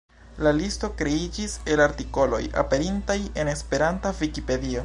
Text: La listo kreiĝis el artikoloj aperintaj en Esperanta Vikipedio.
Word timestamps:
La 0.45 0.53
listo 0.59 0.89
kreiĝis 1.01 1.53
el 1.75 1.85
artikoloj 1.87 2.41
aperintaj 2.65 3.21
en 3.43 3.55
Esperanta 3.57 4.19
Vikipedio. 4.23 4.79